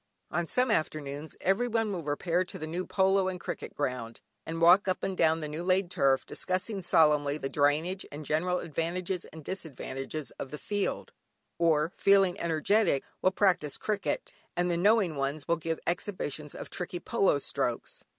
[0.31, 4.87] On some afternoons everyone will repair to the new polo and cricket ground, and walk
[4.87, 9.45] up and down the new laid turf, discussing solemnly the drainage, and general advantages and
[9.45, 11.05] disadvantages of the position;
[11.59, 16.99] or, feeling energetic, will practise cricket, and the knowing ones will give exhibitions of tricky
[16.99, 18.03] polo strokes.